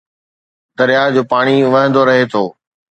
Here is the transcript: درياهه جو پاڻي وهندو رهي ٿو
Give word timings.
درياهه 0.77 1.13
جو 1.15 1.21
پاڻي 1.31 1.55
وهندو 1.73 2.01
رهي 2.09 2.25
ٿو 2.31 2.43